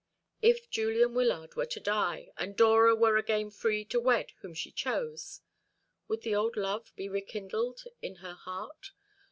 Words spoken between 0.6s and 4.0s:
Julian Wyllard were to die, and Dora were again free to